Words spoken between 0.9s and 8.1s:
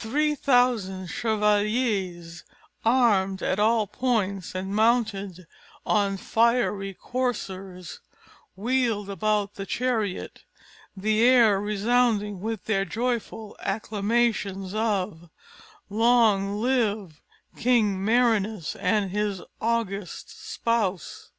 chevaliers, armed at all points and mounted on fiery coursers,